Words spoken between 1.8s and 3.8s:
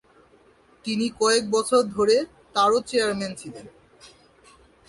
ধরে তারও চেয়ারম্যান ছিলেন।